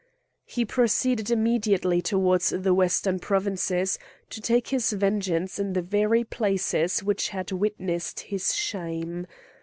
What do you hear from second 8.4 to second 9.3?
shame.